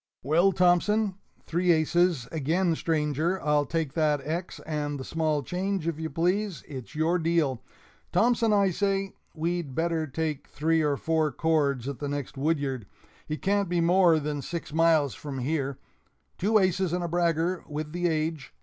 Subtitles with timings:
[0.23, 1.13] "Well, Thompson
[1.45, 6.63] (Three aces, again, stranger I'll take that X and the small change, if you please.
[6.67, 7.61] It's your deal)
[8.11, 12.87] Thompson, I say, we'd better take three or four cords at the next woodyard
[13.29, 15.77] it can't be more than six miles from here
[16.39, 18.55] (Two aces and a bragger, with the age!